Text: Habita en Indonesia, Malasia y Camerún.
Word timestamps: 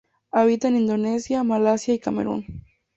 Habita 0.31 0.67
en 0.67 0.77
Indonesia, 0.77 1.43
Malasia 1.43 1.93
y 1.93 1.99
Camerún. 1.99 2.63